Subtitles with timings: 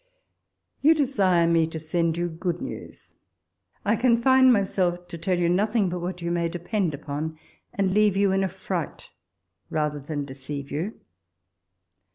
[0.81, 3.13] You desire me to send you news:
[3.85, 4.23] I con walpole's letters.
[4.23, 7.37] 35 fine myself to tell you nothing but what you may depend upon;
[7.71, 9.11] and leave you in a fright
[9.69, 10.99] rather than deceive you.